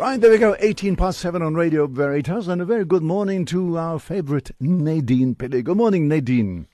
Right, 0.00 0.18
there 0.18 0.30
we 0.30 0.38
go. 0.38 0.56
18 0.60 0.96
past 0.96 1.20
7 1.20 1.42
on 1.42 1.54
Radio 1.54 1.86
Veritas. 1.86 2.48
And 2.48 2.62
a 2.62 2.64
very 2.64 2.86
good 2.86 3.02
morning 3.02 3.44
to 3.44 3.76
our 3.76 3.98
favorite 3.98 4.50
Nadine 4.58 5.34
Pillay. 5.34 5.62
Good 5.62 5.76
morning, 5.76 6.08
Nadine. 6.08 6.68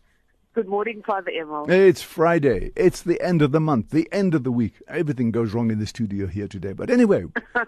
Good 0.54 0.68
morning, 0.68 1.02
Father 1.04 1.32
Emil. 1.32 1.68
It's 1.68 2.02
Friday. 2.02 2.70
It's 2.76 3.02
the 3.02 3.20
end 3.20 3.42
of 3.42 3.50
the 3.50 3.58
month, 3.58 3.90
the 3.90 4.08
end 4.12 4.36
of 4.36 4.44
the 4.44 4.52
week. 4.52 4.74
Everything 4.86 5.32
goes 5.32 5.52
wrong 5.52 5.72
in 5.72 5.80
the 5.80 5.88
studio 5.88 6.28
here 6.28 6.46
today. 6.46 6.72
But 6.72 6.88
anyway, 6.88 7.24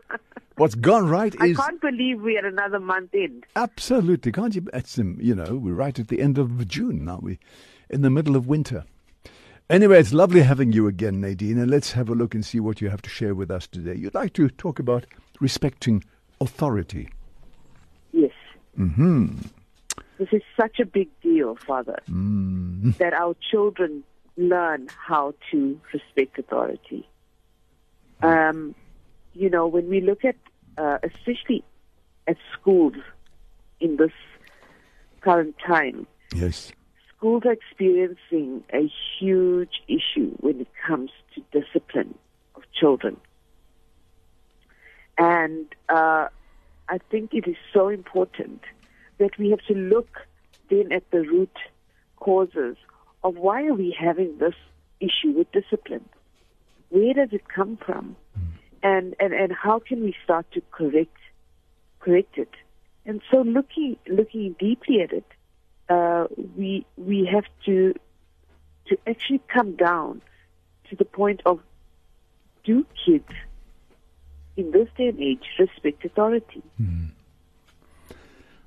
what's 0.59 0.77
gone 0.77 1.09
right 1.09 1.35
is. 1.43 1.59
I 1.59 1.67
can't 1.67 1.81
believe 1.81 2.23
we're 2.23 2.47
another 2.47 2.79
month 2.79 3.13
in. 3.13 3.43
Absolutely. 3.57 4.31
Can't 4.31 4.55
you? 4.55 4.65
It's, 4.73 4.97
um, 4.97 5.19
you 5.21 5.35
know, 5.35 5.57
we're 5.57 5.75
right 5.75 5.99
at 5.99 6.07
the 6.07 6.21
end 6.21 6.39
of 6.39 6.69
June, 6.69 7.09
aren't 7.09 7.25
we? 7.25 7.41
In 7.91 8.03
the 8.03 8.11
middle 8.11 8.37
of 8.37 8.47
winter. 8.47 8.85
Anyway, 9.69 9.99
it's 9.99 10.13
lovely 10.13 10.43
having 10.43 10.73
you 10.73 10.87
again, 10.87 11.21
Nadine, 11.21 11.59
and 11.59 11.69
let's 11.71 11.93
have 11.93 12.09
a 12.09 12.15
look 12.15 12.33
and 12.33 12.47
see 12.47 12.61
what 12.61 12.81
you 12.81 12.91
have 12.91 13.03
to 13.03 13.11
share 13.11 13.35
with 13.35 13.51
us 13.51 13.67
today. 13.67 13.97
You'd 13.97 14.15
like 14.15 14.33
to 14.35 14.49
talk 14.49 14.79
about 14.79 15.05
respecting 15.41 16.05
authority. 16.41 17.09
Yes. 18.13 18.33
hmm 18.77 19.27
This 20.19 20.29
is 20.33 20.43
such 20.61 20.81
a 20.81 20.85
big 20.87 21.09
deal, 21.21 21.57
Father, 21.67 21.99
Mm. 22.11 22.97
that 22.99 23.13
our 23.13 23.35
children 23.51 24.03
learn 24.37 24.89
how 25.07 25.35
to 25.51 25.81
respect 25.93 26.39
authority. 26.39 27.09
Um, 28.23 28.75
you 29.35 29.49
know, 29.51 29.67
when 29.69 29.89
we 29.89 30.01
look 30.01 30.25
at, 30.25 30.37
uh, 30.77 30.99
especially 31.03 31.63
at 32.27 32.37
schools 32.53 32.95
in 33.81 33.97
this 33.97 34.13
current 35.21 35.55
time, 35.65 36.07
Yes. 36.35 36.73
schools 37.17 37.45
are 37.47 37.53
experiencing 37.53 38.65
a 38.73 38.91
huge 39.19 39.83
issue 39.89 40.31
when 40.41 40.61
it 40.61 40.69
comes 40.87 41.11
to 41.35 41.43
discipline 41.53 42.17
of 42.57 42.63
children. 42.73 43.17
And 45.19 45.67
uh, 45.89 46.29
I 46.89 46.99
think 47.11 47.35
it 47.35 47.49
is 47.49 47.57
so 47.73 47.89
important 47.89 48.63
that 49.19 49.37
we 49.37 49.51
have 49.51 49.61
to 49.67 49.75
look 49.75 50.09
then 50.71 50.93
at 50.93 51.11
the 51.11 51.21
root 51.21 51.57
causes 52.17 52.77
of 53.25 53.37
why 53.37 53.67
are 53.67 53.75
we 53.75 53.97
having 53.99 54.39
this 54.39 54.55
issue 55.01 55.31
with 55.37 55.51
discipline? 55.51 56.09
Where 56.91 57.15
does 57.15 57.31
it 57.33 57.49
come 57.49 57.77
from? 57.85 58.17
And, 58.83 59.17
and, 59.19 59.35
and 59.35 59.53
how 59.53 59.81
can 59.81 60.03
we 60.05 60.15
start 60.25 60.47
to 60.53 60.63
correct 60.71 61.17
correct 62.01 62.39
it? 62.39 62.51
And 63.05 63.21
so 63.31 63.39
looking 63.39 63.97
looking 64.07 64.55
deeply 64.59 65.03
at 65.03 65.13
it, 65.13 65.25
uh, 65.89 66.27
we 66.57 66.87
we 66.97 67.29
have 67.33 67.45
to 67.67 67.95
to 68.87 68.99
actually 69.07 69.41
come 69.53 69.75
down 69.75 70.23
to 70.91 70.97
the 70.97 71.05
point 71.05 71.41
of 71.45 71.61
do 72.65 72.87
kids 73.05 73.33
in 74.59 74.71
this 74.73 74.89
day 74.97 75.09
and 75.09 75.21
age 75.21 75.45
respect 75.59 76.05
authority? 76.05 76.63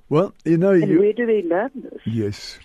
Well, 0.08 0.34
you 0.44 0.56
know, 0.56 0.72
And 0.72 0.88
you. 0.88 0.98
where 1.00 1.12
do 1.12 1.26
they 1.26 1.42
learn 1.42 1.70
this? 1.74 2.00
Yes. 2.04 2.58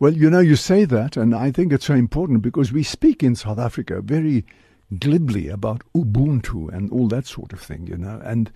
Well, 0.00 0.12
you 0.12 0.30
know, 0.30 0.38
you 0.40 0.54
say 0.56 0.84
that, 0.84 1.16
and 1.16 1.34
I 1.34 1.50
think 1.50 1.72
it's 1.72 1.86
so 1.86 1.94
important 1.94 2.42
because 2.42 2.72
we 2.72 2.82
speak 2.84 3.22
in 3.22 3.34
South 3.34 3.58
Africa 3.58 4.00
very 4.00 4.44
glibly 4.98 5.48
about 5.48 5.82
Ubuntu 5.94 6.72
and 6.72 6.90
all 6.92 7.08
that 7.08 7.26
sort 7.26 7.52
of 7.52 7.60
thing, 7.60 7.86
you 7.86 7.96
know, 7.96 8.20
and 8.24 8.50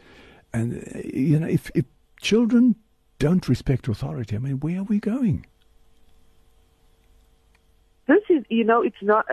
and 0.53 0.85
uh, 0.95 1.01
you 1.13 1.41
know, 1.41 1.49
if 1.49 1.71
if 1.75 1.85
children 2.21 2.77
don't 3.19 3.49
respect 3.49 3.89
authority, 3.89 4.37
I 4.37 4.39
mean, 4.39 4.61
where 4.61 4.79
are 4.81 4.85
we 4.85 5.01
going? 5.01 5.47
This 8.07 8.23
is 8.29 8.45
you 8.49 8.63
know 8.65 8.83
it's 8.83 9.03
not. 9.03 9.27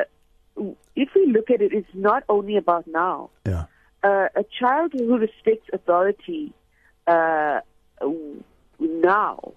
If 1.03 1.09
we 1.15 1.23
look 1.35 1.49
at 1.49 1.61
it, 1.61 1.71
it's 1.79 1.93
not 1.93 2.23
only 2.27 2.55
about 2.57 2.85
now. 2.87 3.29
Yeah. 3.45 3.65
uh, 4.03 4.27
a 4.35 4.45
child 4.59 4.93
who 4.93 5.17
respects 5.17 5.67
authority 5.73 6.53
uh, 7.07 7.59
now 8.79 9.53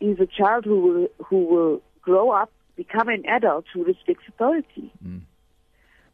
is 0.00 0.18
a 0.20 0.26
child 0.26 0.64
who 0.64 0.78
will 0.80 1.08
who 1.26 1.38
will 1.52 1.82
grow 2.02 2.30
up, 2.30 2.50
become 2.76 3.08
an 3.08 3.24
adult 3.26 3.64
who 3.72 3.84
respects 3.84 4.24
authority. 4.28 4.92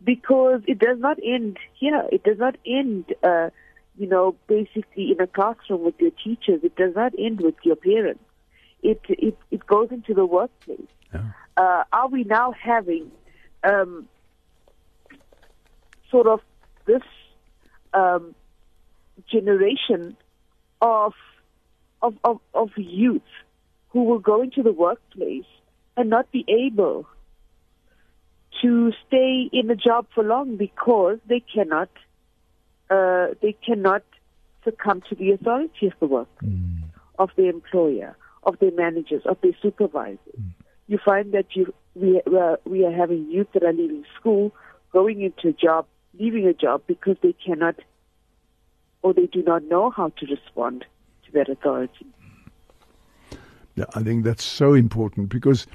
Because 0.03 0.63
it 0.67 0.79
does 0.79 0.99
not 0.99 1.19
end 1.23 1.59
here. 1.79 2.03
It 2.11 2.23
does 2.23 2.39
not 2.39 2.57
end, 2.65 3.05
uh, 3.23 3.51
you 3.99 4.09
know, 4.09 4.35
basically 4.47 5.13
in 5.13 5.21
a 5.21 5.27
classroom 5.27 5.83
with 5.85 5.97
your 5.99 6.13
teachers. 6.25 6.61
It 6.63 6.75
does 6.77 6.95
not 6.95 7.13
end 7.19 7.41
with 7.41 7.57
your 7.65 7.77
parents. 7.77 8.25
It 8.83 9.01
it 9.09 9.37
it 9.51 9.67
goes 9.67 9.89
into 9.91 10.15
the 10.15 10.25
workplace. 10.25 10.81
Yeah. 11.13 11.25
Uh, 11.57 11.85
are 11.93 12.09
we 12.09 12.25
now 12.25 12.49
having 12.53 13.11
um, 13.63 14.09
sort 16.11 16.27
of 16.27 16.41
this 16.87 17.03
um, 17.95 18.35
generation 19.31 20.17
of, 20.81 21.13
of 22.03 22.15
of 22.25 22.41
of 22.55 22.71
youth 22.77 23.23
who 23.91 24.05
will 24.05 24.19
go 24.19 24.43
into 24.43 24.63
the 24.63 24.73
workplace 24.73 25.45
and 25.97 26.09
not 26.09 26.31
be 26.33 26.45
able 26.49 27.07
to 28.63 28.93
stay 29.07 29.49
in 29.53 29.71
a 29.71 29.77
job 29.77 30.07
for 30.15 30.25
long 30.25 30.57
because 30.57 31.19
they 31.29 31.41
cannot 31.41 31.91
uh, 32.91 33.29
they 33.43 33.55
cannot 33.65 34.03
succumb 34.65 35.03
to 35.09 35.15
the 35.15 35.31
authority 35.31 35.87
of 35.87 35.93
the 36.01 36.07
work 36.07 36.29
of 37.19 37.31
their 37.37 37.51
employer, 37.51 38.17
of 38.45 38.59
their 38.59 38.73
managers, 38.73 39.23
of 39.27 39.37
their 39.43 39.53
supervisors. 39.63 40.19
You 40.89 40.99
find 41.05 41.33
that 41.33 41.47
you 41.55 41.73
we 41.95 42.21
we 42.27 42.39
are, 42.39 42.59
we 42.65 42.85
are 42.85 42.93
having 42.93 43.31
youth 43.31 43.49
that 43.55 43.63
are 43.63 43.73
leaving 43.73 44.05
school, 44.19 44.53
going 44.93 45.21
into 45.21 45.49
a 45.49 45.53
job, 45.53 45.87
leaving 46.19 46.47
a 46.47 46.55
job 46.55 46.83
because 46.87 47.17
they 47.23 47.35
cannot 47.45 47.77
or 49.03 49.15
they 49.15 49.27
do 49.27 49.43
not 49.43 49.63
know 49.65 49.91
how 49.91 50.09
to 50.11 50.27
respond 50.27 50.85
to 51.25 51.33
that 51.33 51.49
authority. 51.49 52.07
Yeah, 53.75 53.87
I 53.95 54.03
think 54.03 54.25
that's 54.25 54.45
so 54.45 54.75
important 54.75 55.31
because 55.31 55.67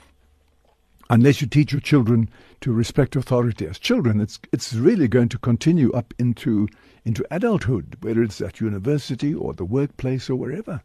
unless 1.10 1.42
you 1.42 1.48
teach 1.48 1.72
your 1.72 1.82
children 1.82 2.30
to 2.62 2.72
respect 2.72 3.16
authority 3.16 3.66
as 3.66 3.80
children, 3.80 4.20
it's 4.20 4.40
it's 4.52 4.74
really 4.74 5.08
going 5.08 5.30
to 5.30 5.40
continue 5.40 5.92
up 5.94 6.14
into 6.20 6.68
into 7.04 7.26
adulthood, 7.32 7.98
whether 8.02 8.22
it's 8.22 8.42
at 8.42 8.60
university 8.60 9.34
or 9.34 9.54
the 9.54 9.66
workplace 9.66 10.30
or 10.30 10.36
wherever. 10.36 10.82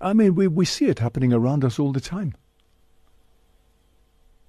I 0.00 0.12
mean, 0.12 0.34
we, 0.34 0.46
we 0.46 0.64
see 0.64 0.86
it 0.86 0.98
happening 0.98 1.32
around 1.32 1.64
us 1.64 1.78
all 1.78 1.92
the 1.92 2.00
time. 2.00 2.34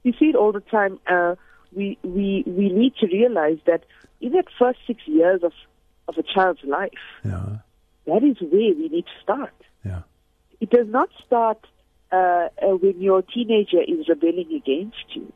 You 0.04 0.14
see 0.20 0.26
it 0.26 0.36
all 0.36 0.52
the 0.52 0.62
time. 0.62 1.00
Uh, 1.08 1.36
we 1.76 1.98
we 2.04 2.44
we 2.46 2.70
need 2.70 2.96
to 2.98 3.08
realize 3.08 3.58
that 3.66 3.84
in 4.22 4.32
that 4.34 4.46
first 4.60 4.80
six 4.88 5.02
years 5.08 5.42
of 5.44 5.54
of 6.08 6.18
a 6.18 6.24
child's 6.24 6.64
life, 6.64 6.92
Yeah, 7.26 7.58
that 8.06 8.24
is 8.24 8.38
where 8.40 8.74
we 8.80 8.88
need 8.90 9.06
to 9.06 9.22
start. 9.22 9.54
yeah, 9.86 10.04
It 10.62 10.70
does 10.70 10.88
not 10.88 11.10
start 11.26 11.60
uh, 12.12 12.16
uh, 12.16 12.76
when 12.82 13.02
your 13.02 13.22
teenager 13.22 13.82
is 13.82 14.08
rebelling 14.08 14.54
against 14.56 15.06
you. 15.16 15.32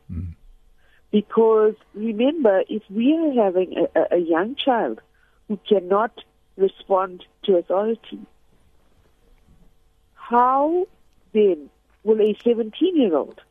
Because 1.11 1.75
remember, 1.93 2.63
if 2.69 2.83
we 2.89 3.13
are 3.13 3.43
having 3.43 3.75
a, 3.77 3.99
a, 3.99 4.15
a 4.15 4.19
young 4.19 4.55
child 4.55 5.01
who 5.49 5.59
cannot 5.67 6.13
respond 6.55 7.25
to 7.43 7.57
authority, 7.57 8.19
how 10.15 10.87
then 11.33 11.69
will 12.05 12.21
a 12.21 12.33
17 12.43 12.95
year 12.95 13.13
old 13.15 13.41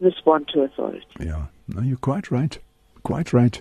respond 0.00 0.48
to 0.54 0.62
authority? 0.62 1.04
yeah. 1.20 1.46
No, 1.68 1.80
you're 1.82 1.96
quite 1.96 2.30
right. 2.30 2.58
Quite 3.04 3.32
right. 3.32 3.60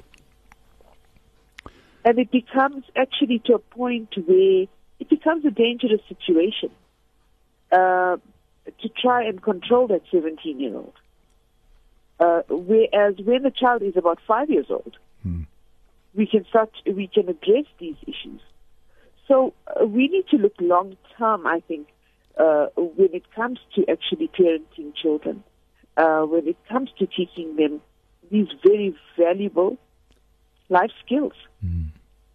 And 2.05 2.19
it 2.19 2.31
becomes 2.31 2.83
actually 2.95 3.39
to 3.45 3.55
a 3.55 3.59
point 3.59 4.09
where 4.25 4.65
it 4.99 5.09
becomes 5.09 5.45
a 5.45 5.51
dangerous 5.51 6.01
situation 6.09 6.71
uh, 7.71 8.17
to 8.81 8.89
try 9.01 9.23
and 9.23 9.41
control 9.41 9.87
that 9.87 10.01
17 10.11 10.59
year 10.59 10.75
old. 10.75 10.93
Uh, 12.19 12.41
whereas 12.49 13.15
when 13.23 13.43
the 13.43 13.51
child 13.51 13.81
is 13.81 13.97
about 13.97 14.19
five 14.27 14.49
years 14.49 14.67
old, 14.69 14.95
we 16.15 16.27
can 16.27 16.45
start, 16.45 16.71
we 16.85 17.07
can 17.07 17.27
address 17.29 17.65
these 17.79 17.95
issues. 18.03 18.41
So 19.27 19.53
uh, 19.67 19.85
we 19.85 20.07
need 20.07 20.27
to 20.29 20.37
look 20.37 20.53
long 20.59 20.95
term, 21.17 21.47
I 21.47 21.61
think, 21.67 21.87
uh, 22.37 22.67
when 22.75 23.09
it 23.13 23.23
comes 23.35 23.59
to 23.75 23.85
actually 23.89 24.27
parenting 24.27 24.95
children, 24.95 25.43
uh, 25.97 26.21
when 26.21 26.47
it 26.47 26.57
comes 26.69 26.89
to 26.99 27.07
teaching 27.07 27.55
them 27.55 27.81
these 28.33 28.47
very 28.65 28.95
valuable 29.17 29.77
life 30.67 30.91
skills, 31.05 31.33
hmm. 31.61 31.83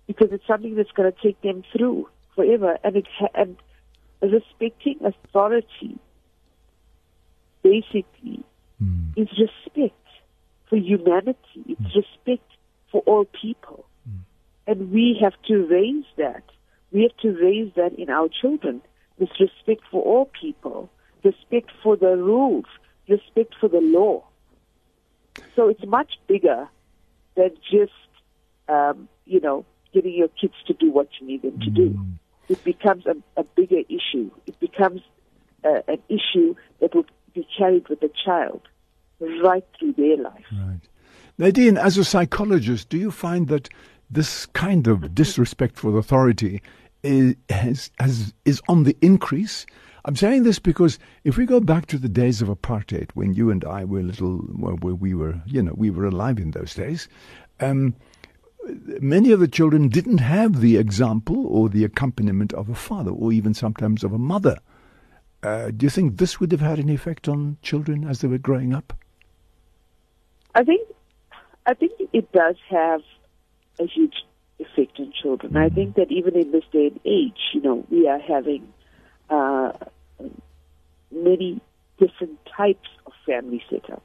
because 0.06 0.29
it's 0.31 0.47
something 0.47 0.77
that's 0.77 0.93
going 0.93 1.12
to 1.12 1.19
take 1.21 1.41
them 1.43 1.65
through 1.77 2.09
forever, 2.37 2.79
and 2.85 2.97
it 2.97 3.06
ha- 3.19 3.35
and 3.35 3.56
respecting 4.23 4.99
authority 5.05 5.99
basically 7.62 8.45
hmm. 8.79 9.11
is 9.17 9.29
respect 9.39 10.06
for 10.71 10.77
humanity. 10.77 11.65
It's 11.67 11.81
hmm. 11.81 11.99
respect 11.99 12.49
for 12.93 13.03
all 13.03 13.27
people. 13.27 13.85
And 14.69 14.93
we 14.93 15.19
have 15.23 15.33
to 15.47 15.67
raise 15.67 16.05
that. 16.19 16.43
We 16.93 17.03
have 17.03 17.17
to 17.23 17.31
raise 17.43 17.73
that 17.77 17.99
in 17.99 18.11
our 18.11 18.29
children. 18.29 18.83
This 19.19 19.31
respect 19.41 19.81
for 19.91 20.03
all 20.03 20.31
people, 20.39 20.91
respect 21.25 21.71
for 21.83 21.97
the 21.97 22.19
rules, 22.19 22.67
respect 23.09 23.55
for 23.59 23.71
the 23.71 23.81
law. 23.81 24.27
So 25.58 25.66
it's 25.66 25.84
much 25.84 26.12
bigger 26.28 26.69
than 27.34 27.50
just 27.69 27.90
um, 28.69 29.08
you 29.26 29.40
know, 29.40 29.64
getting 29.93 30.14
your 30.14 30.28
kids 30.28 30.55
to 30.69 30.72
do 30.72 30.88
what 30.93 31.08
you 31.20 31.26
need 31.26 31.43
them 31.43 31.58
to 31.58 31.70
do. 31.70 31.90
Mm. 31.90 32.19
It 32.49 32.62
becomes 32.62 33.06
a, 33.06 33.16
a 33.37 33.43
bigger 33.43 33.81
issue. 33.88 34.31
It 34.46 34.60
becomes 34.60 35.00
uh, 35.64 35.81
an 35.88 35.99
issue 36.08 36.55
that 36.81 36.94
will 36.94 37.06
be 37.34 37.44
carried 37.58 37.88
with 37.88 37.99
the 37.99 38.10
child 38.25 38.62
right 39.43 39.64
through 39.76 39.94
their 39.94 40.16
life. 40.16 40.44
Right. 40.52 40.81
Nadine, 41.38 41.76
as 41.76 41.99
a 41.99 42.04
psychologist, 42.04 42.88
do 42.88 42.96
you 42.96 43.11
find 43.11 43.49
that 43.49 43.69
this 44.08 44.46
kind 44.46 44.87
of 44.87 45.12
disrespect 45.12 45.76
for 45.76 45.99
authority 45.99 46.62
is, 47.02 47.34
has, 47.50 47.90
has, 47.99 48.32
is 48.44 48.62
on 48.69 48.84
the 48.84 48.96
increase? 49.02 49.66
I'm 50.05 50.17
saying 50.17 50.45
this 50.45 50.59
because 50.59 50.99
if 51.25 51.37
we 51.37 51.47
go 51.47 51.61
back 51.61 51.87
to 51.87 51.99
the 51.99 52.09
days 52.09 52.41
of 52.41 52.49
apartheid, 52.49 53.11
when 53.15 53.35
you 53.35 53.50
and 53.50 53.65
I 53.65 53.85
were 53.85 54.03
little, 54.03 54.45
well, 54.55 54.77
where 54.77 54.95
we 54.95 55.15
were, 55.15 55.41
you 55.47 55.62
know, 55.62 55.75
we 55.77 55.91
were 55.91 56.06
alive 56.06 56.39
in 56.39 56.53
those 56.53 56.75
days, 56.75 57.09
um, 57.61 57.95
many 59.00 59.33
of 59.33 59.41
the 59.41 59.49
children 59.49 59.89
didn't 59.89 60.19
have 60.19 60.61
the 60.61 60.77
example 60.77 61.47
or 61.47 61.69
the 61.69 61.85
accompaniment 61.85 62.53
of 62.53 62.69
a 62.69 62.75
father 62.75 63.11
or 63.11 63.33
even 63.33 63.55
sometimes 63.55 64.05
of 64.05 64.12
a 64.12 64.19
mother. 64.19 64.59
Uh, 65.43 65.71
do 65.71 65.87
you 65.87 65.91
think 65.91 66.19
this 66.19 66.41
would 66.41 66.53
have 66.53 66.61
had 66.61 66.79
an 66.79 66.89
effect 66.89 67.29
on 67.29 67.56
children 67.62 68.05
as 68.05 68.21
they 68.21 68.29
were 68.29 68.39
growing 68.39 68.75
up? 68.75 68.93
I 70.55 70.65
think, 70.65 70.89
I 71.67 71.75
think 71.75 71.93
it 72.12 72.33
does 72.33 72.56
have 72.71 73.03
a 73.79 73.87
huge 73.87 74.15
effect 74.59 74.99
on 74.99 75.12
children. 75.23 75.56
I 75.56 75.69
think 75.69 75.95
that 75.97 76.11
even 76.11 76.37
in 76.37 76.50
this 76.50 76.65
day 76.73 76.89
and 76.89 77.00
age, 77.05 77.39
you 77.55 77.61
know, 77.61 77.87
we 77.91 78.09
are 78.09 78.19
having 78.19 78.73
uh, 79.30 79.72
many 81.10 81.60
different 81.98 82.38
types 82.56 82.88
of 83.06 83.12
family 83.26 83.62
setups. 83.70 84.00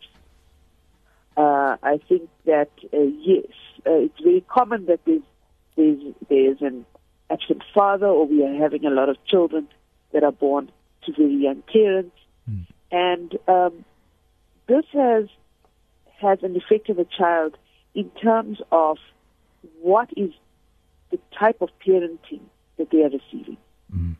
Uh, 1.35 1.77
I 1.81 1.99
think 2.07 2.29
that 2.45 2.69
uh, 2.93 2.97
yes, 3.19 3.45
uh, 3.87 4.05
it's 4.05 4.19
very 4.21 4.41
common 4.47 4.85
that 4.85 4.99
there's, 5.05 5.23
there's 5.75 6.13
there's 6.29 6.61
an 6.61 6.85
absent 7.29 7.63
father, 7.73 8.07
or 8.07 8.27
we 8.27 8.43
are 8.45 8.55
having 8.55 8.85
a 8.85 8.91
lot 8.91 9.09
of 9.09 9.17
children 9.25 9.67
that 10.11 10.23
are 10.23 10.31
born 10.31 10.71
to 11.05 11.11
very 11.11 11.35
young 11.35 11.63
parents, 11.71 12.15
Mm. 12.49 12.65
and 12.91 13.37
um, 13.47 13.85
this 14.67 14.85
has 14.91 15.25
has 16.19 16.39
an 16.43 16.55
effect 16.55 16.89
on 16.89 16.97
the 16.97 17.07
child 17.17 17.57
in 17.95 18.09
terms 18.11 18.59
of 18.71 18.97
what 19.81 20.09
is 20.15 20.31
the 21.11 21.19
type 21.37 21.61
of 21.61 21.69
parenting 21.85 22.41
that 22.77 22.89
they 22.91 23.01
are 23.03 23.09
receiving. 23.09 23.57
Mm. 23.95 24.15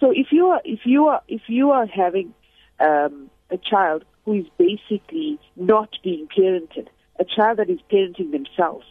So 0.00 0.10
if 0.10 0.28
you 0.30 0.46
are 0.46 0.60
if 0.64 0.80
you 0.84 1.08
are 1.08 1.22
if 1.28 1.42
you 1.48 1.70
are 1.70 1.86
having 1.86 2.34
um, 2.80 3.30
a 3.50 3.58
child 3.58 4.04
who 4.24 4.34
is 4.34 4.46
basically 4.58 5.38
not 5.56 5.90
being 6.04 6.28
parented, 6.28 6.88
a 7.18 7.24
child 7.24 7.58
that 7.58 7.70
is 7.70 7.80
parenting 7.90 8.30
themselves, 8.30 8.86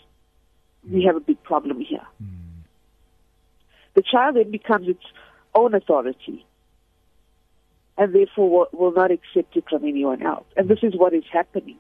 we 0.89 1.03
have 1.03 1.15
a 1.15 1.19
big 1.19 1.41
problem 1.43 1.79
here. 1.79 2.05
The 3.93 4.01
child 4.01 4.35
then 4.35 4.51
becomes 4.51 4.87
its 4.87 5.03
own 5.55 5.73
authority, 5.73 6.45
and 7.97 8.13
therefore 8.13 8.49
will, 8.49 8.67
will 8.79 8.91
not 8.91 9.11
accept 9.11 9.55
it 9.55 9.63
from 9.69 9.85
anyone 9.85 10.21
else. 10.21 10.45
And 10.55 10.69
this 10.69 10.79
is 10.83 10.93
what 10.95 11.13
is 11.13 11.23
happening. 11.31 11.77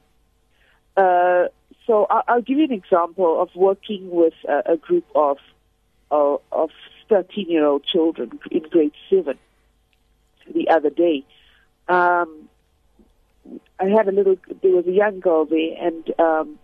Uh, 0.95 1.45
so 1.85 2.07
I'll, 2.09 2.23
I'll 2.27 2.41
give 2.41 2.57
you 2.57 2.63
an 2.63 2.71
example 2.71 3.41
of 3.41 3.49
working 3.55 4.09
with 4.09 4.33
a, 4.47 4.73
a 4.73 4.77
group 4.77 5.05
of 5.13 5.37
of, 6.09 6.41
of 6.51 6.69
13 7.09 7.49
year 7.49 7.65
old 7.65 7.83
children 7.85 8.39
in 8.51 8.63
grade 8.69 8.93
7 9.09 9.37
the 10.53 10.69
other 10.69 10.89
day. 10.89 11.25
Um, 11.87 12.49
I 13.79 13.85
had 13.85 14.07
a 14.07 14.11
little, 14.11 14.35
there 14.61 14.71
was 14.75 14.87
a 14.87 14.91
young 14.91 15.19
girl 15.19 15.45
there, 15.45 15.75
and 15.79 16.19
um, 16.19 16.59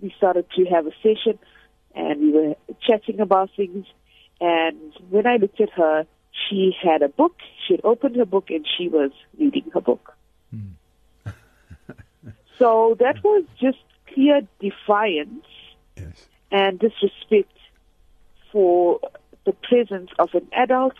we 0.00 0.12
started 0.16 0.46
to 0.56 0.64
have 0.66 0.86
a 0.86 0.92
session, 1.02 1.38
and 1.94 2.20
we 2.20 2.32
were 2.32 2.54
chatting 2.80 3.20
about 3.20 3.50
things. 3.56 3.86
And 4.40 4.92
when 5.10 5.26
I 5.26 5.36
looked 5.36 5.60
at 5.60 5.70
her, 5.70 6.06
she 6.48 6.72
had 6.82 7.02
a 7.02 7.08
book. 7.08 7.36
She 7.66 7.74
had 7.74 7.84
opened 7.84 8.16
her 8.16 8.24
book, 8.24 8.50
and 8.50 8.66
she 8.76 8.88
was 8.88 9.12
reading 9.38 9.70
her 9.72 9.80
book. 9.80 10.14
so 12.58 12.96
that 12.98 13.22
was 13.22 13.44
just 13.60 13.78
clear 14.12 14.40
defiance 14.60 15.44
Yes. 15.96 16.26
and 16.50 16.78
disrespect 16.78 17.52
for 18.52 19.00
the 19.46 19.52
presence 19.52 20.10
of 20.18 20.30
an 20.34 20.46
adult, 20.52 20.94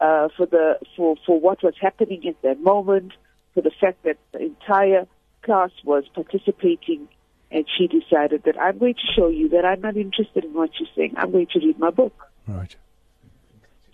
uh, 0.00 0.28
for 0.36 0.46
the 0.46 0.78
for 0.96 1.16
for 1.26 1.40
what 1.40 1.62
was 1.62 1.74
happening 1.80 2.26
at 2.28 2.40
that 2.42 2.60
moment, 2.60 3.12
for 3.54 3.62
the 3.62 3.70
fact 3.80 4.02
that 4.04 4.18
the 4.32 4.42
entire 4.42 5.06
class 5.42 5.70
was 5.84 6.04
participating, 6.14 7.08
and 7.50 7.64
she 7.76 7.86
decided 7.86 8.42
that 8.44 8.60
I'm 8.60 8.78
going 8.78 8.94
to 8.94 9.12
show 9.14 9.28
you 9.28 9.48
that 9.50 9.64
I'm 9.64 9.80
not 9.80 9.96
interested 9.96 10.44
in 10.44 10.52
what 10.54 10.70
you're 10.78 10.88
saying. 10.96 11.14
I'm 11.16 11.32
going 11.32 11.48
to 11.52 11.58
read 11.58 11.78
my 11.78 11.90
book. 11.90 12.14
Right. 12.46 12.74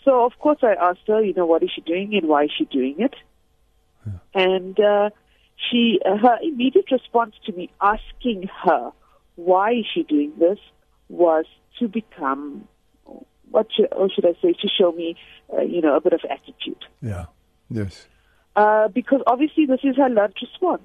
So 0.04 0.24
of 0.24 0.38
course 0.38 0.58
I 0.62 0.74
asked 0.74 1.06
her, 1.06 1.22
you 1.22 1.32
know, 1.32 1.46
what 1.46 1.62
is 1.62 1.70
she 1.74 1.80
doing 1.80 2.14
and 2.14 2.28
why 2.28 2.44
is 2.44 2.50
she 2.56 2.66
doing 2.66 2.96
it? 2.98 3.14
And 4.34 4.78
uh, 4.78 5.10
she, 5.70 6.00
uh, 6.04 6.16
her 6.16 6.38
immediate 6.42 6.90
response 6.90 7.34
to 7.46 7.52
me 7.52 7.70
asking 7.80 8.48
her 8.64 8.90
why 9.36 9.72
is 9.72 9.86
she 9.92 10.02
doing 10.02 10.32
this 10.38 10.58
was 11.08 11.46
to 11.78 11.88
become, 11.88 12.68
what 13.54 13.68
should, 13.72 13.88
or 13.92 14.10
should 14.10 14.26
I 14.26 14.34
say, 14.42 14.52
to 14.52 14.68
show 14.68 14.90
me, 14.90 15.16
uh, 15.56 15.62
you 15.62 15.80
know, 15.80 15.96
a 15.96 16.00
bit 16.00 16.12
of 16.12 16.20
attitude. 16.28 16.84
Yeah. 17.00 17.26
Yes. 17.70 18.08
Uh, 18.56 18.88
because 18.88 19.20
obviously 19.28 19.66
this 19.66 19.80
is 19.84 19.96
her 19.96 20.08
learned 20.08 20.34
response. 20.42 20.82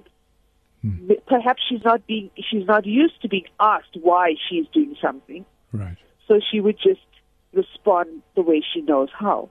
Perhaps 1.28 1.62
she's 1.68 1.84
not 1.84 2.06
being, 2.08 2.30
she's 2.50 2.66
not 2.66 2.86
used 2.86 3.22
to 3.24 3.28
being 3.28 3.50
asked 3.60 3.98
why 4.02 4.36
she's 4.48 4.66
doing 4.72 4.96
something. 5.02 5.46
Right. 5.74 5.98
So 6.28 6.40
she 6.52 6.62
would 6.62 6.78
just 6.78 7.02
respond 7.54 8.22
the 8.36 8.44
way 8.44 8.64
she 8.74 8.82
knows 8.82 9.10
how. 9.12 9.50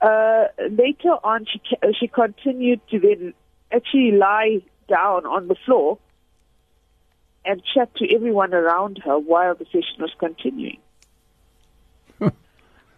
Uh, 0.00 0.44
later 0.70 1.14
on, 1.22 1.44
she 1.52 1.60
uh, 1.82 1.88
she 1.98 2.06
continued 2.06 2.80
to 2.90 3.00
then 3.00 3.34
actually 3.70 4.12
lie 4.12 4.60
down 4.88 5.26
on 5.26 5.48
the 5.48 5.56
floor 5.66 5.98
and 7.44 7.62
chat 7.74 7.94
to 7.96 8.14
everyone 8.14 8.54
around 8.54 9.00
her 9.04 9.18
while 9.18 9.54
the 9.54 9.66
session 9.66 9.98
was 9.98 10.12
continuing. 10.18 10.78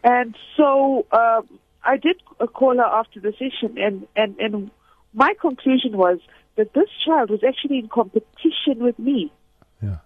And 0.04 0.34
so 0.56 1.06
um, 1.12 1.48
I 1.84 1.96
did 1.96 2.16
uh, 2.40 2.46
call 2.46 2.76
her 2.76 2.82
after 3.00 3.20
the 3.20 3.32
session, 3.32 3.76
and, 3.78 4.06
and, 4.16 4.36
and 4.38 4.70
my 5.14 5.34
conclusion 5.40 5.96
was 5.96 6.18
that 6.56 6.72
this 6.74 6.88
child 7.04 7.30
was 7.30 7.40
actually 7.46 7.78
in 7.78 7.88
competition 7.88 8.76
with 8.78 8.98
me 8.98 9.32
Yeah. 9.82 9.98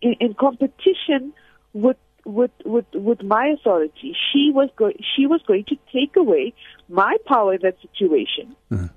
in, 0.00 0.14
in 0.20 0.34
competition 0.34 1.32
with 1.72 1.96
with 2.24 2.50
with 2.64 2.86
with 2.94 3.22
my 3.22 3.46
authority. 3.56 4.14
She 4.32 4.50
was 4.52 4.68
going 4.76 4.96
she 5.16 5.26
was 5.26 5.40
going 5.46 5.64
to 5.64 5.76
take 5.92 6.16
away 6.16 6.52
my 6.88 7.16
power 7.26 7.54
in 7.54 7.60
that 7.62 7.76
situation, 7.80 8.54
Uh, 8.70 8.88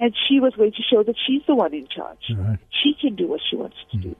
and 0.00 0.14
she 0.28 0.40
was 0.40 0.52
going 0.54 0.72
to 0.72 0.82
show 0.82 1.02
that 1.04 1.16
she's 1.26 1.42
the 1.46 1.54
one 1.54 1.72
in 1.74 1.86
charge. 1.86 2.24
right. 2.36 2.58
She 2.82 2.94
can 3.00 3.14
do 3.14 3.26
what 3.28 3.40
she 3.48 3.56
wants 3.56 3.76
to 3.92 3.96
do. 3.98 4.16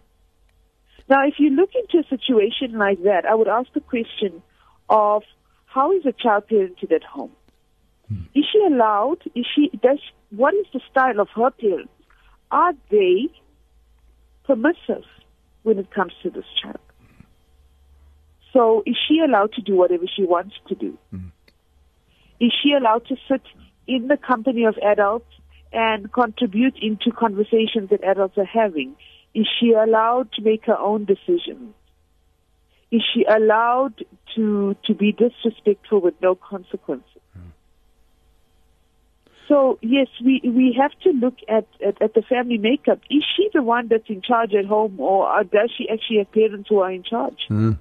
Now, 1.08 1.26
if 1.26 1.34
you 1.38 1.50
look 1.50 1.70
into 1.74 1.98
a 1.98 2.08
situation 2.08 2.78
like 2.78 3.02
that, 3.02 3.26
I 3.26 3.34
would 3.34 3.48
ask 3.48 3.68
the 3.74 3.80
question 3.80 4.42
of 4.88 5.22
how 5.66 5.92
is 5.92 6.04
a 6.06 6.12
child 6.12 6.44
parented 6.50 6.92
at 6.92 7.02
home? 7.02 7.32
Hmm. 8.08 8.22
Is 8.34 8.44
she 8.52 8.58
allowed? 8.64 9.18
Is 9.34 9.46
she 9.54 9.70
does? 9.82 9.98
What 10.30 10.54
is 10.54 10.66
the 10.72 10.80
style 10.90 11.20
of 11.20 11.28
her 11.34 11.50
parents? 11.50 11.92
Are 12.50 12.72
they 12.90 13.28
permissive 14.44 15.04
when 15.62 15.78
it 15.78 15.90
comes 15.90 16.12
to 16.22 16.30
this 16.30 16.44
child? 16.62 16.78
So, 18.52 18.84
is 18.86 18.96
she 19.08 19.18
allowed 19.18 19.52
to 19.54 19.62
do 19.62 19.74
whatever 19.74 20.04
she 20.06 20.24
wants 20.24 20.54
to 20.68 20.74
do? 20.74 20.96
Hmm. 21.10 21.28
Is 22.40 22.52
she 22.62 22.72
allowed 22.72 23.06
to 23.06 23.16
sit 23.28 23.42
in 23.86 24.08
the 24.08 24.16
company 24.16 24.64
of 24.64 24.76
adults 24.78 25.30
and 25.72 26.12
contribute 26.12 26.76
into 26.80 27.10
conversations 27.10 27.90
that 27.90 28.04
adults 28.04 28.38
are 28.38 28.44
having? 28.44 28.94
Is 29.34 29.48
she 29.58 29.72
allowed 29.72 30.30
to 30.34 30.42
make 30.42 30.66
her 30.66 30.78
own 30.78 31.04
decisions? 31.04 31.74
Is 32.96 33.02
she 33.12 33.22
allowed 33.38 33.96
to 34.34 34.76
to 34.86 34.94
be 34.94 35.08
disrespectful 35.12 36.00
with 36.00 36.14
no 36.26 36.32
consequences? 36.34 37.22
So 39.48 39.78
yes, 39.82 40.08
we 40.24 40.40
we 40.44 40.76
have 40.80 40.92
to 41.04 41.10
look 41.10 41.38
at, 41.48 41.66
at 41.88 42.00
at 42.00 42.14
the 42.14 42.22
family 42.22 42.58
makeup. 42.58 43.00
Is 43.10 43.24
she 43.36 43.50
the 43.52 43.62
one 43.62 43.88
that's 43.88 44.08
in 44.08 44.22
charge 44.22 44.54
at 44.54 44.64
home, 44.64 44.94
or 44.98 45.44
does 45.44 45.70
she 45.76 45.88
actually 45.88 46.18
have 46.18 46.32
parents 46.32 46.68
who 46.68 46.78
are 46.80 46.90
in 46.90 47.02
charge? 47.02 47.40
Mm. 47.50 47.76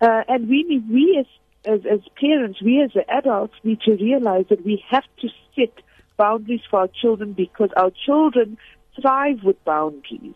Uh, 0.00 0.22
and 0.28 0.48
we 0.48 0.62
need, 0.62 0.88
we 0.88 1.04
as, 1.18 1.26
as, 1.74 1.80
as 1.86 2.00
parents, 2.20 2.62
we 2.62 2.80
as 2.82 2.90
adults 3.08 3.54
need 3.64 3.80
to 3.80 3.92
realize 3.96 4.44
that 4.48 4.64
we 4.64 4.82
have 4.88 5.04
to 5.20 5.28
set 5.56 5.72
boundaries 6.16 6.60
for 6.70 6.80
our 6.80 6.88
children 7.02 7.32
because 7.32 7.70
our 7.76 7.90
children 8.06 8.58
thrive 9.00 9.42
with 9.42 9.62
boundaries. 9.64 10.34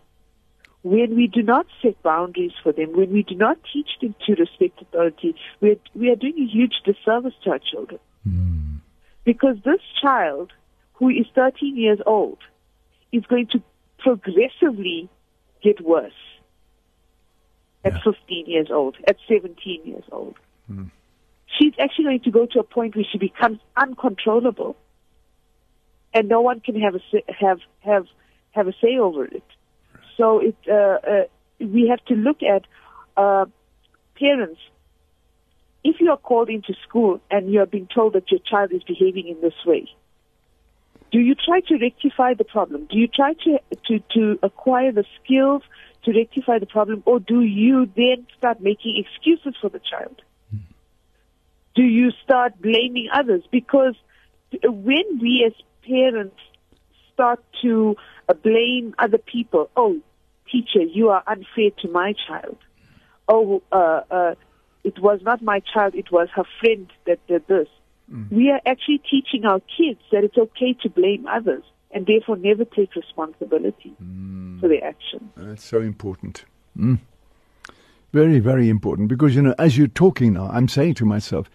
When 0.83 1.15
we 1.15 1.29
do 1.29 1.43
not 1.43 1.67
set 1.81 2.03
boundaries 2.03 2.53
for 2.63 2.73
them, 2.73 2.97
when 2.97 3.13
we 3.13 3.23
do 3.23 3.37
not 3.37 3.59
teach 3.73 3.89
them 4.01 4.15
to 4.27 4.35
respect 4.35 4.83
authority, 4.83 5.37
we 5.61 5.73
are, 5.73 5.77
we 5.95 6.11
are 6.11 6.17
doing 6.17 6.39
a 6.39 6.47
huge 6.53 6.75
disservice 6.85 7.35
to 7.45 7.51
our 7.51 7.61
children. 7.61 8.01
Mm. 8.29 8.81
Because 9.25 9.57
this 9.65 9.81
child, 10.01 10.53
who 10.95 11.09
is 11.09 11.27
13 11.35 11.77
years 11.77 12.01
old, 12.05 12.39
is 13.13 13.25
going 13.27 13.47
to 13.49 13.63
progressively 13.99 15.09
get 15.63 15.81
worse 15.81 16.13
at 17.85 17.93
Yeah. 17.95 18.03
15 18.05 18.47
years 18.47 18.71
old, 18.71 18.97
at 19.07 19.17
17 19.29 19.83
years 19.85 20.05
old. 20.11 20.37
She's 21.59 21.75
actually 21.79 22.05
going 22.05 22.21
to 22.21 22.31
go 22.31 22.47
to 22.47 22.61
a 22.61 22.65
point 22.65 22.97
where 22.97 23.05
she 23.05 23.19
becomes 23.19 23.59
uncontrollable, 23.77 24.77
and 26.15 26.29
no 26.29 26.41
one 26.41 26.61
can 26.61 26.81
have 26.81 26.95
a 26.95 27.01
have 27.33 27.61
have 27.81 28.07
have 28.53 28.69
a 28.69 28.73
say 28.81 28.97
over 28.99 29.25
it. 29.25 29.45
So 30.17 30.41
it 30.41 30.57
uh, 30.69 30.73
uh, 30.75 31.25
we 31.61 31.89
have 31.89 32.05
to 32.07 32.15
look 32.15 32.43
at 32.43 32.63
uh, 33.17 33.47
parents. 34.19 34.61
If 35.85 35.97
you 36.01 36.11
are 36.11 36.17
called 36.17 36.49
into 36.49 36.75
school 36.87 37.21
and 37.31 37.53
you 37.53 37.61
are 37.61 37.67
being 37.67 37.89
told 37.93 38.13
that 38.13 38.31
your 38.31 38.41
child 38.41 38.73
is 38.73 38.83
behaving 38.85 39.27
in 39.27 39.41
this 39.41 39.55
way, 39.67 39.89
do 41.11 41.19
you 41.19 41.35
try 41.35 41.61
to 41.61 41.77
rectify 41.77 42.35
the 42.35 42.45
problem? 42.45 42.87
Do 42.91 42.97
you 42.97 43.09
try 43.09 43.35
to, 43.35 43.59
to, 43.89 43.99
to 44.15 44.39
acquire 44.43 44.93
the 44.93 45.05
skills 45.23 45.63
to 46.05 46.13
rectify 46.13 46.59
the 46.59 46.67
problem, 46.67 47.03
or 47.07 47.21
do 47.21 47.43
you 47.43 47.89
then 47.97 48.27
start 48.39 48.61
making 48.61 49.05
excuses 49.05 49.55
for 49.61 49.69
the 49.69 49.79
child? 49.79 50.21
Do 51.75 51.83
you 51.83 52.11
start 52.25 52.61
blaming 52.61 53.09
others? 53.13 53.43
Because 53.51 53.95
when 54.63 55.19
we 55.21 55.45
as 55.47 55.53
parents 55.87 56.37
start 57.15 57.43
to 57.63 57.97
uh, 58.29 58.35
blame 58.35 58.95
other 58.99 59.19
people, 59.19 59.71
oh, 59.77 60.01
teacher, 60.51 60.83
you 60.83 61.11
are 61.11 61.23
unfair 61.27 61.71
to 61.81 61.89
my 61.89 62.15
child. 62.27 62.59
Oh, 63.29 63.63
uh, 63.73 64.01
uh, 64.11 64.35
it 64.85 64.99
was 65.01 65.21
not 65.23 65.43
my 65.43 65.61
child, 65.61 65.95
it 65.95 66.11
was 66.11 66.29
her 66.35 66.45
friend 66.61 66.89
that 67.07 67.25
did 67.27 67.47
this. 67.47 67.69
We 68.31 68.51
are 68.51 68.61
actually 68.67 68.99
teaching 68.99 69.47
our 69.47 69.61
kids 69.61 70.01
that 70.11 70.23
it's 70.23 70.37
okay 70.37 70.75
to 70.83 70.91
blame 70.91 71.27
others 71.27 71.63
and 71.93 72.07
therefore 72.07 72.37
never 72.37 72.67
take 72.67 72.95
responsibility 72.95 73.95
for 74.61 74.69
their 74.69 74.85
actions. 74.85 75.31
That's 75.35 75.65
so 75.65 75.81
important. 75.81 76.45
Mm. 76.77 76.99
Very, 78.13 78.39
very 78.39 78.69
important. 78.69 79.09
Because, 79.09 79.35
you 79.35 79.41
know, 79.41 79.55
as 79.59 79.79
you're 79.79 79.87
talking 79.87 80.35
now, 80.35 80.51
I'm 80.53 80.69
saying 80.69 80.95
to 80.95 81.07
myself, 81.07 81.49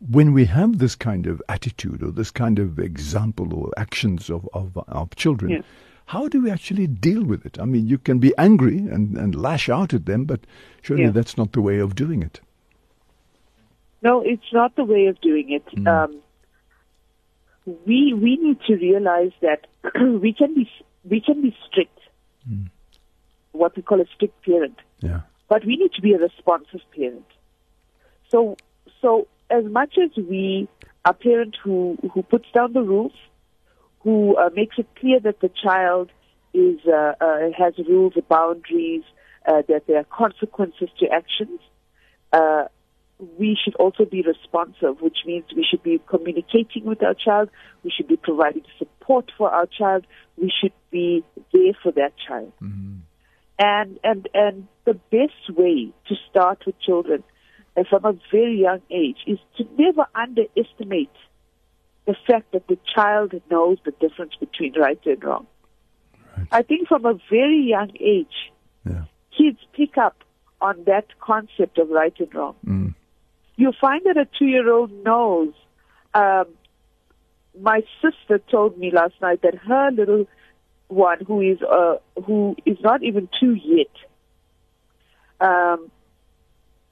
when 0.00 0.32
we 0.32 0.44
have 0.44 0.78
this 0.78 0.94
kind 0.94 1.26
of 1.26 1.42
attitude 1.48 2.02
or 2.02 2.10
this 2.12 2.30
kind 2.30 2.58
of 2.58 2.78
example 2.78 3.52
or 3.54 3.72
actions 3.76 4.30
of, 4.30 4.48
of 4.52 4.78
our 4.88 5.08
children, 5.16 5.50
Yeah. 5.50 5.62
how 6.06 6.28
do 6.28 6.42
we 6.42 6.50
actually 6.50 6.86
deal 6.86 7.24
with 7.24 7.44
it? 7.44 7.58
I 7.58 7.64
mean, 7.64 7.86
you 7.88 7.98
can 7.98 8.18
be 8.18 8.32
angry 8.38 8.78
and, 8.78 9.16
and 9.16 9.34
lash 9.34 9.68
out 9.68 9.92
at 9.92 10.06
them, 10.06 10.24
but 10.24 10.40
surely 10.82 11.04
Yeah. 11.04 11.10
that's 11.10 11.36
not 11.36 11.52
the 11.52 11.60
way 11.60 11.78
of 11.78 11.94
doing 11.94 12.22
it. 12.22 12.40
No, 14.02 14.20
it's 14.20 14.52
not 14.52 14.76
the 14.76 14.84
way 14.84 15.06
of 15.06 15.20
doing 15.20 15.50
it. 15.50 15.86
Um, 15.88 16.18
we 17.66 18.14
we 18.14 18.36
need 18.36 18.60
to 18.68 18.74
realize 18.76 19.32
that 19.42 19.66
we 20.22 20.32
can 20.32 20.54
be 20.54 20.70
we 21.04 21.20
can 21.20 21.42
be 21.42 21.54
strict, 21.68 21.98
what 23.52 23.74
we 23.76 23.82
call 23.82 24.00
a 24.00 24.06
strict 24.14 24.40
parent, 24.44 24.78
Yeah. 25.00 25.22
but 25.48 25.64
we 25.66 25.76
need 25.76 25.92
to 25.94 26.00
be 26.00 26.14
a 26.14 26.18
responsive 26.18 26.80
parent. 26.96 27.26
So 28.28 28.56
so 29.02 29.26
as 29.50 29.64
much 29.64 29.94
as 30.02 30.10
we 30.16 30.68
a 31.04 31.14
parent 31.14 31.56
who 31.62 31.96
who 32.12 32.22
puts 32.22 32.46
down 32.54 32.72
the 32.72 32.82
rules, 32.82 33.12
who 34.00 34.36
uh, 34.36 34.50
makes 34.54 34.76
it 34.78 34.86
clear 34.98 35.20
that 35.20 35.40
the 35.40 35.50
child 35.62 36.10
is 36.52 36.78
uh, 36.86 37.14
uh, 37.20 37.38
has 37.56 37.74
rules, 37.88 38.14
boundaries, 38.28 39.02
uh, 39.46 39.62
that 39.68 39.86
there 39.86 39.98
are 39.98 40.04
consequences 40.04 40.88
to 40.98 41.06
actions. 41.08 41.60
Uh, 42.32 42.64
we 43.36 43.58
should 43.62 43.74
also 43.76 44.04
be 44.04 44.22
responsive, 44.22 45.00
which 45.00 45.18
means 45.26 45.44
we 45.56 45.66
should 45.68 45.82
be 45.82 46.00
communicating 46.06 46.84
with 46.84 47.02
our 47.02 47.14
child. 47.14 47.48
We 47.82 47.90
should 47.90 48.06
be 48.06 48.16
providing 48.16 48.62
support 48.78 49.32
for 49.36 49.50
our 49.50 49.66
child. 49.66 50.06
We 50.36 50.52
should 50.60 50.72
be 50.90 51.24
there 51.52 51.72
for 51.82 51.90
that 51.92 52.12
child. 52.26 52.52
And 53.58 53.98
and 54.04 54.28
and 54.34 54.68
the 54.84 54.94
best 54.94 55.56
way 55.56 55.92
to 56.08 56.14
start 56.30 56.62
with 56.64 56.78
children 56.80 57.24
uh, 57.78 57.84
from 57.88 58.04
a 58.04 58.14
very 58.30 58.58
young 58.60 58.80
age 58.90 59.18
is 59.26 59.38
to 59.56 59.64
never 59.78 60.06
underestimate 60.14 61.10
the 62.06 62.14
fact 62.26 62.52
that 62.52 62.66
the 62.68 62.78
child 62.94 63.34
knows 63.50 63.78
the 63.84 63.92
difference 63.92 64.34
between 64.40 64.72
right 64.74 65.00
and 65.04 65.22
wrong. 65.22 65.46
Right. 66.36 66.48
I 66.50 66.62
think 66.62 66.88
from 66.88 67.04
a 67.04 67.14
very 67.30 67.60
young 67.60 67.92
age, 68.00 68.52
Yeah. 68.84 69.04
kids 69.36 69.58
pick 69.74 69.98
up 69.98 70.16
on 70.60 70.84
that 70.84 71.06
concept 71.20 71.78
of 71.78 71.90
right 71.90 72.18
and 72.18 72.34
wrong. 72.34 72.56
Mm. 72.66 72.94
You 73.56 73.72
find 73.80 74.02
that 74.04 74.16
a 74.16 74.26
two-year-old 74.38 74.90
knows. 75.04 75.52
Um, 76.14 76.46
my 77.60 77.82
sister 78.02 78.38
told 78.50 78.78
me 78.78 78.90
last 78.90 79.14
night 79.20 79.42
that 79.42 79.54
her 79.56 79.90
little 79.90 80.26
one, 80.88 81.18
who 81.26 81.40
is 81.40 81.60
uh, 81.62 81.96
who 82.24 82.56
is 82.64 82.78
not 82.80 83.02
even 83.02 83.28
two 83.38 83.54
yet, 83.54 83.94
um, 85.40 85.90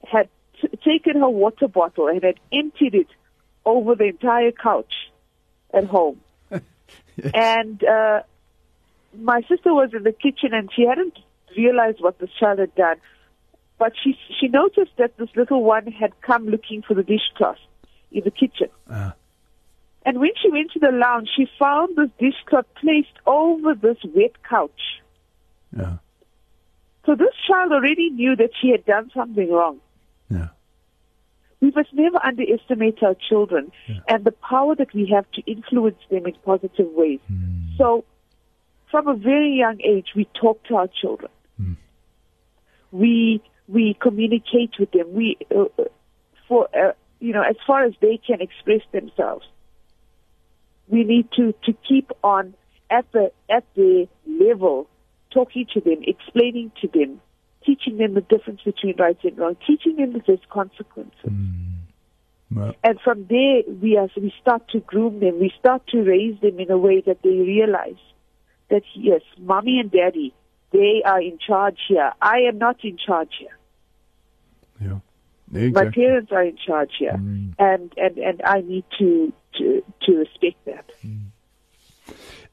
had 0.05 0.29
t- 0.61 0.77
taken 0.83 1.21
her 1.21 1.29
water 1.29 1.67
bottle 1.67 2.07
and 2.07 2.23
had 2.23 2.39
emptied 2.51 2.95
it 2.95 3.07
over 3.65 3.95
the 3.95 4.05
entire 4.05 4.51
couch 4.51 4.93
at 5.73 5.85
home. 5.85 6.21
And 7.33 7.83
uh, 7.83 8.21
my 9.19 9.41
sister 9.41 9.73
was 9.73 9.89
in 9.93 10.03
the 10.03 10.11
kitchen 10.11 10.53
and 10.53 10.69
she 10.75 10.85
hadn't 10.85 11.17
realized 11.57 11.99
what 11.99 12.19
this 12.19 12.29
child 12.39 12.59
had 12.59 12.73
done. 12.75 12.97
But 13.79 13.93
she 14.03 14.17
she 14.39 14.47
noticed 14.47 14.91
that 14.97 15.17
this 15.17 15.29
little 15.35 15.63
one 15.63 15.87
had 15.87 16.19
come 16.21 16.47
looking 16.47 16.81
for 16.81 16.93
the 16.93 17.03
dishcloth 17.03 17.57
in 18.11 18.23
the 18.23 18.31
kitchen. 18.31 18.69
Ah. 18.89 19.13
And 20.05 20.19
when 20.19 20.31
she 20.41 20.49
went 20.49 20.71
to 20.71 20.79
the 20.79 20.91
lounge, 20.91 21.29
she 21.35 21.47
found 21.59 21.95
this 21.95 22.09
dishcloth 22.19 22.65
placed 22.79 23.17
over 23.25 23.75
this 23.75 23.97
wet 24.15 24.41
couch. 24.47 25.01
Yeah. 25.75 25.97
So 27.05 27.15
this 27.15 27.33
child 27.47 27.71
already 27.71 28.09
knew 28.09 28.35
that 28.35 28.51
she 28.61 28.69
had 28.69 28.85
done 28.85 29.11
something 29.13 29.51
wrong. 29.51 29.79
Yeah. 30.29 30.47
We 31.59 31.71
must 31.75 31.91
never 31.93 32.23
underestimate 32.23 33.01
our 33.01 33.15
children 33.29 33.71
and 34.07 34.23
the 34.23 34.31
power 34.31 34.75
that 34.75 34.93
we 34.93 35.07
have 35.13 35.25
to 35.31 35.41
influence 35.51 35.97
them 36.11 36.27
in 36.27 36.33
positive 36.45 36.87
ways. 36.91 37.19
So, 37.77 38.05
from 38.91 39.07
a 39.07 39.15
very 39.15 39.53
young 39.57 39.81
age, 39.81 40.09
we 40.15 40.25
talk 40.39 40.63
to 40.65 40.75
our 40.75 40.87
children. 40.87 41.31
We 42.91 43.41
we 43.67 43.97
communicate 43.99 44.75
with 44.79 44.91
them. 44.91 45.13
We 45.13 45.37
uh, 45.53 45.65
uh, 45.77 45.85
for 46.47 46.69
uh, 46.75 46.93
you 47.19 47.33
know 47.33 47.41
as 47.41 47.55
far 47.65 47.83
as 47.83 47.93
they 48.01 48.17
can 48.25 48.39
express 48.41 48.81
themselves. 48.91 49.45
We 50.87 51.03
need 51.03 51.31
to 51.33 51.53
to 51.65 51.73
keep 51.87 52.11
on 52.23 52.53
at 52.89 53.11
the 53.11 53.31
at 53.49 53.65
the 53.75 54.07
level, 54.25 54.87
talking 55.31 55.65
to 55.73 55.81
them, 55.81 55.99
explaining 56.03 56.71
to 56.81 56.87
them, 56.87 57.19
teaching 57.67 57.97
them 57.97 58.13
the 58.13 58.21
difference 58.21 58.61
between 58.63 58.95
right 58.97 59.17
and 59.23 59.37
wrong, 59.37 59.57
teaching 59.67 59.97
them 59.97 60.13
that 60.13 60.25
there's 60.25 60.39
consequences. 60.49 61.13
Mm. 61.29 61.73
Well, 62.49 62.73
And 62.81 62.97
from 63.01 63.27
there, 63.29 63.61
we 63.81 63.97
as 63.97 64.09
we 64.15 64.33
start 64.41 64.69
to 64.69 64.79
groom 64.79 65.19
them, 65.19 65.39
we 65.39 65.51
start 65.59 65.85
to 65.87 66.01
raise 66.01 66.39
them 66.39 66.59
in 66.59 66.71
a 66.71 66.77
way 66.77 67.01
that 67.05 67.21
they 67.21 67.29
realize 67.29 68.01
that 68.69 68.83
yes, 68.95 69.21
mommy 69.37 69.79
and 69.81 69.91
daddy, 69.91 70.33
they 70.71 71.01
are 71.05 71.21
in 71.21 71.37
charge 71.45 71.77
here. 71.89 72.13
I 72.21 72.39
am 72.47 72.57
not 72.57 72.77
in 72.83 72.97
charge 72.97 73.33
here. 73.37 73.57
yeah. 74.79 74.99
My 75.69 75.89
parents 75.89 76.31
are 76.31 76.43
in 76.43 76.57
charge 76.57 76.91
here, 76.99 77.13
mm. 77.13 77.53
and 77.59 77.93
and 77.97 78.17
and 78.17 78.41
I 78.43 78.61
need 78.61 78.85
to 78.99 79.31
to 79.57 79.83
to 80.03 80.11
respect 80.15 80.57
that. 80.65 80.85
Mm. 81.05 81.27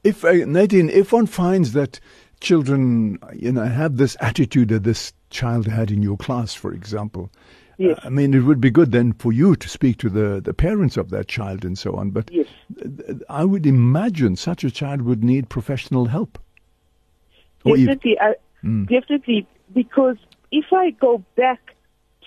If 0.03 0.23
uh, 0.23 0.31
Nadine, 0.45 0.89
if 0.89 1.11
one 1.11 1.25
finds 1.25 1.73
that 1.73 1.99
children, 2.39 3.19
you 3.33 3.51
know, 3.51 3.65
have 3.65 3.97
this 3.97 4.15
attitude 4.19 4.69
that 4.69 4.83
this 4.83 5.13
child 5.29 5.67
had 5.67 5.91
in 5.91 6.01
your 6.01 6.17
class, 6.17 6.53
for 6.53 6.73
example, 6.73 7.29
Yes. 7.77 7.99
I 8.03 8.09
mean, 8.09 8.33
it 8.33 8.39
would 8.39 8.61
be 8.61 8.69
good 8.69 8.93
then 8.93 9.11
for 9.13 9.33
you 9.33 9.55
to 9.57 9.67
speak 9.67 9.97
to 9.97 10.09
the, 10.09 10.39
the 10.41 10.53
parents 10.53 10.95
of 10.95 11.09
that 11.09 11.27
child 11.27 11.65
and 11.65 11.77
so 11.77 11.95
on. 11.95 12.11
But 12.11 12.31
Yes. 12.31 12.47
uh, 12.81 13.15
I 13.29 13.43
would 13.43 13.65
imagine 13.65 14.37
such 14.37 14.63
a 14.63 14.71
child 14.71 15.01
would 15.01 15.23
need 15.23 15.49
professional 15.49 16.05
help. 16.05 16.39
Definitely, 17.65 18.17
I, 18.19 18.35
definitely, 18.63 19.47
because 19.73 20.17
if 20.51 20.71
I 20.71 20.91
go 20.91 21.23
back 21.35 21.75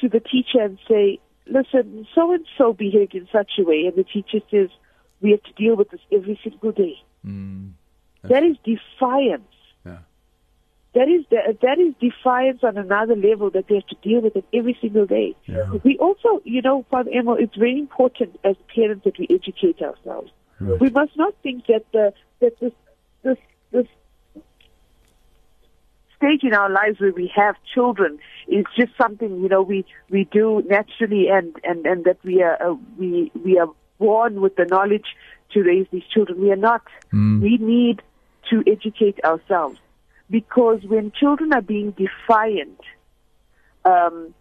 to 0.00 0.08
the 0.08 0.20
teacher 0.20 0.60
and 0.60 0.78
say, 0.86 1.18
listen, 1.46 2.06
so 2.14 2.32
and 2.32 2.44
so 2.58 2.72
behaved 2.72 3.14
in 3.14 3.28
such 3.32 3.52
a 3.58 3.62
way, 3.62 3.86
and 3.86 3.96
the 3.96 4.04
teacher 4.04 4.40
says, 4.50 4.68
we 5.20 5.30
have 5.30 5.42
to 5.44 5.52
deal 5.52 5.76
with 5.76 5.90
this 5.90 6.00
every 6.12 6.38
single 6.42 6.72
day. 6.72 7.00
That 8.24 8.42
is 8.42 8.56
defiance. 8.64 9.44
That 10.98 11.08
is 11.08 11.24
that 11.30 11.78
is 11.78 11.94
defiance 12.00 12.64
on 12.64 12.76
another 12.76 13.14
level 13.14 13.50
that 13.50 13.68
they 13.68 13.76
have 13.76 13.86
to 13.86 13.94
deal 14.02 14.20
with 14.20 14.34
it 14.34 14.44
every 14.52 14.76
single 14.80 15.06
day. 15.06 15.36
Yeah. 15.46 15.70
We 15.84 15.96
also, 15.98 16.42
you 16.42 16.60
know, 16.60 16.84
Father 16.90 17.12
Emil, 17.12 17.36
it's 17.38 17.54
very 17.54 17.78
important 17.78 18.36
as 18.42 18.56
parents 18.74 19.04
that 19.04 19.16
we 19.16 19.28
educate 19.30 19.80
ourselves. 19.80 20.32
Right. 20.58 20.80
We 20.80 20.90
must 20.90 21.16
not 21.16 21.34
think 21.40 21.66
that 21.68 21.84
the 21.92 22.12
that 22.40 22.58
this 22.58 22.72
this 23.22 23.36
this 23.70 23.86
stage 26.16 26.42
in 26.42 26.52
our 26.52 26.68
lives 26.68 26.98
where 26.98 27.12
we 27.12 27.30
have 27.32 27.54
children 27.72 28.18
is 28.48 28.64
just 28.76 28.90
something 29.00 29.40
you 29.40 29.48
know 29.48 29.62
we 29.62 29.84
we 30.10 30.24
do 30.24 30.64
naturally 30.68 31.28
and 31.28 31.54
and 31.62 31.86
and 31.86 32.06
that 32.06 32.18
we 32.24 32.42
are 32.42 32.60
uh, 32.60 32.74
we 32.98 33.30
we 33.44 33.56
are 33.56 33.68
born 34.00 34.40
with 34.40 34.56
the 34.56 34.64
knowledge 34.64 35.06
to 35.52 35.62
raise 35.62 35.86
these 35.92 36.06
children. 36.12 36.40
We 36.40 36.50
are 36.50 36.56
not. 36.56 36.82
We 37.40 37.56
need 37.58 38.02
to 38.50 38.64
educate 38.66 39.22
ourselves. 39.22 39.78
Because 40.30 40.80
when 40.84 41.12
children 41.12 41.52
are 41.52 41.62
being 41.62 41.92
defiant 41.92 42.80
um, 43.84 44.34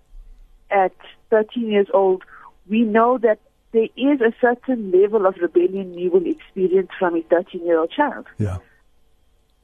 at 0.69 0.93
13 1.29 1.71
years 1.71 1.87
old, 1.93 2.23
we 2.69 2.81
know 2.81 3.17
that 3.17 3.39
there 3.71 3.87
is 3.95 4.21
a 4.21 4.33
certain 4.41 4.91
level 4.91 5.25
of 5.25 5.35
rebellion 5.41 5.93
you 5.93 6.09
will 6.09 6.25
experience 6.25 6.89
from 6.97 7.15
a 7.15 7.21
13 7.23 7.65
year 7.65 7.79
old 7.79 7.91
child. 7.91 8.25
Yeah. 8.37 8.57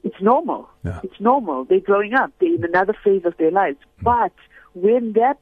It's 0.02 0.20
normal. 0.20 0.68
Yeah. 0.84 1.00
It's 1.02 1.18
normal. 1.18 1.64
They're 1.64 1.80
growing 1.80 2.14
up. 2.14 2.30
They're 2.38 2.54
in 2.54 2.64
another 2.64 2.94
phase 3.02 3.22
of 3.24 3.36
their 3.38 3.50
lives. 3.50 3.78
Mm. 4.00 4.04
But 4.04 4.32
when 4.74 5.14
that 5.14 5.38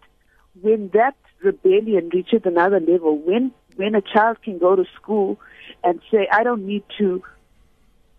when 0.60 0.90
that 0.94 1.16
rebellion 1.42 2.10
reaches 2.12 2.42
another 2.44 2.78
level, 2.78 3.18
when 3.18 3.52
when 3.76 3.94
a 3.94 4.00
child 4.00 4.38
can 4.42 4.58
go 4.58 4.76
to 4.76 4.84
school 4.94 5.40
and 5.82 6.00
say, 6.10 6.28
I 6.30 6.44
don't 6.44 6.64
need 6.66 6.84
to 6.98 7.22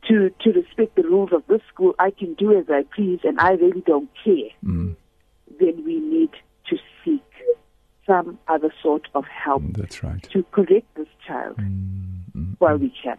to 0.07 0.29
to 0.41 0.51
respect 0.51 0.95
the 0.95 1.03
rules 1.03 1.31
of 1.33 1.43
this 1.47 1.61
school, 1.73 1.93
I 1.99 2.11
can 2.11 2.33
do 2.35 2.57
as 2.57 2.65
I 2.69 2.83
please 2.95 3.19
and 3.23 3.39
I 3.39 3.51
really 3.53 3.81
don't 3.81 4.09
care, 4.23 4.49
Mm. 4.63 4.95
then 5.59 5.83
we 5.85 5.99
need 5.99 6.31
to 6.69 6.77
seek 7.03 7.21
some 8.05 8.37
other 8.47 8.73
sort 8.81 9.07
of 9.15 9.23
help 9.25 9.63
That's 9.71 10.03
right. 10.03 10.21
to 10.33 10.43
correct 10.51 10.87
this 10.95 11.07
child 11.25 11.55
Mm, 11.57 12.55
while 12.59 12.77
we 12.77 12.93
can. 13.03 13.17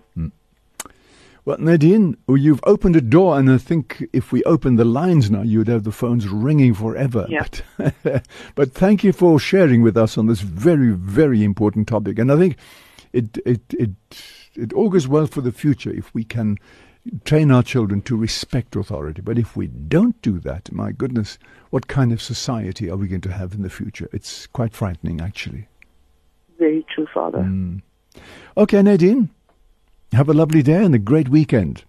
Well, 1.47 1.59
Nadine, 1.59 2.17
you've 2.27 2.61
opened 2.65 2.97
a 2.97 3.03
door, 3.03 3.39
and 3.39 3.51
I 3.51 3.59
think 3.59 4.03
if 4.15 4.33
we 4.33 4.43
open 4.45 4.77
the 4.77 4.85
lines 4.87 5.31
now, 5.31 5.43
you'd 5.43 5.69
have 5.69 5.85
the 5.85 5.93
phones 5.93 6.27
ringing 6.27 6.73
forever. 6.73 7.27
But, 7.77 8.25
but 8.55 8.73
thank 8.73 9.05
you 9.05 9.13
for 9.13 9.39
sharing 9.39 9.83
with 9.83 9.95
us 9.95 10.17
on 10.17 10.27
this 10.27 10.41
very, 10.41 10.93
very 10.93 11.45
important 11.45 11.87
topic. 11.87 12.19
And 12.19 12.33
I 12.33 12.39
think 12.39 12.57
it 13.15 13.39
it 13.47 13.63
it 13.71 13.91
it 14.55 14.73
augurs 14.75 15.09
well 15.09 15.27
for 15.27 15.41
the 15.41 15.53
future 15.53 15.91
if 15.91 16.13
we 16.15 16.25
can 16.25 16.59
train 17.25 17.51
our 17.51 17.63
children 17.63 18.01
to 18.03 18.17
respect 18.17 18.77
authority. 18.77 19.23
But 19.23 19.39
if 19.39 19.57
we 19.57 19.67
don't 19.67 20.21
do 20.23 20.39
that, 20.41 20.73
my 20.73 20.93
goodness, 20.93 21.39
what 21.71 21.87
kind 21.87 22.13
of 22.13 22.23
society 22.23 22.91
are 22.91 22.97
we 22.97 23.09
going 23.09 23.21
to 23.23 23.33
have 23.33 23.55
in 23.55 23.63
the 23.63 23.71
future? 23.71 24.09
It's 24.13 24.47
quite 24.47 24.73
frightening, 24.73 25.21
actually. 25.21 25.69
Very 26.59 26.85
true, 26.95 27.07
Father. 27.13 27.39
Mm. 27.39 27.83
Okay, 28.57 28.83
Nadine, 28.83 29.29
have 30.13 30.29
a 30.29 30.35
lovely 30.35 30.63
day 30.63 30.83
and 30.85 30.95
a 30.95 30.99
great 30.99 31.29
weekend. 31.29 31.85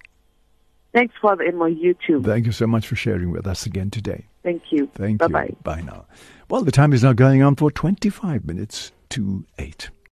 Thanks, 0.93 1.13
Father 1.21 1.43
Emma. 1.43 1.69
You 1.69 1.95
too. 2.05 2.21
Thank 2.23 2.45
you 2.45 2.51
so 2.51 2.67
much 2.67 2.87
for 2.87 2.95
sharing 2.95 3.31
with 3.31 3.45
us 3.45 3.65
again 3.65 3.89
today. 3.89 4.25
Thank 4.43 4.63
you. 4.71 4.89
Thank 4.95 5.19
Bye-bye. 5.19 5.47
you. 5.47 5.57
Bye 5.63 5.81
now. 5.81 6.05
Well, 6.49 6.63
the 6.63 6.71
time 6.71 6.93
is 6.93 7.03
now 7.03 7.13
going 7.13 7.41
on 7.41 7.55
for 7.55 7.69
25 7.69 8.45
minutes 8.45 8.91
to 9.09 9.45
8. 9.57 9.89